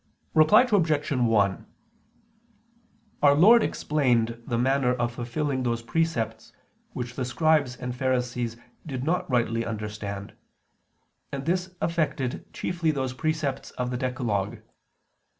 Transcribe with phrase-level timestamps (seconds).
[0.33, 1.11] Reply Obj.
[1.11, 1.65] 1:
[3.21, 6.51] Our Lord explained the manner of fulfilling those precepts
[6.93, 10.33] which the Scribes and Pharisees did not rightly understand:
[11.31, 14.57] and this affected chiefly those precepts of the decalogue.